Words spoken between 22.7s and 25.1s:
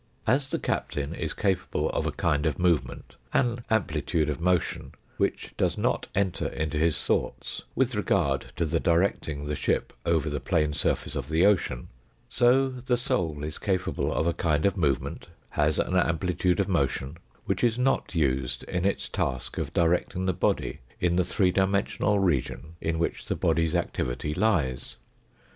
in which the body's activity lies.